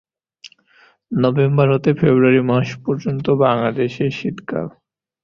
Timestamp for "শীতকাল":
4.17-4.65